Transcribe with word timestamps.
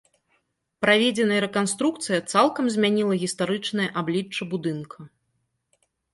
Праведзеная 0.85 1.41
рэканструкцыя 1.45 2.19
цалкам 2.31 2.65
змяніла 2.77 3.15
гістарычнае 3.25 3.87
аблічча 4.03 4.43
будынка. 4.57 4.99